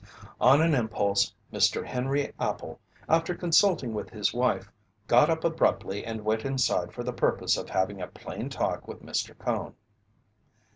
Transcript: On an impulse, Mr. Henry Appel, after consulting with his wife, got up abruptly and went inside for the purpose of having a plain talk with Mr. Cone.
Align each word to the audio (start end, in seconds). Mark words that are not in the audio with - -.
On 0.39 0.63
an 0.63 0.73
impulse, 0.73 1.31
Mr. 1.53 1.85
Henry 1.85 2.33
Appel, 2.39 2.79
after 3.07 3.35
consulting 3.35 3.93
with 3.93 4.09
his 4.09 4.33
wife, 4.33 4.71
got 5.05 5.29
up 5.29 5.43
abruptly 5.43 6.03
and 6.03 6.25
went 6.25 6.43
inside 6.43 6.91
for 6.91 7.03
the 7.03 7.13
purpose 7.13 7.55
of 7.55 7.69
having 7.69 8.01
a 8.01 8.07
plain 8.07 8.49
talk 8.49 8.87
with 8.87 9.03
Mr. 9.05 9.37
Cone. 9.37 9.75